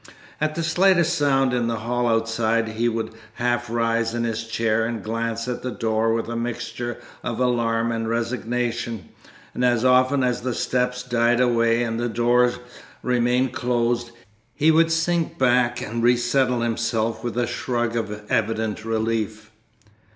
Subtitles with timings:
[0.41, 4.83] At the slightest sound in the hall outside he would half rise in his chair
[4.83, 9.09] and glance at the door with a mixture of alarm and resignation,
[9.53, 12.51] and as often as the steps died away and the door
[13.03, 14.09] remained closed,
[14.55, 19.51] he would sink back and resettle himself with a shrug of evident relief.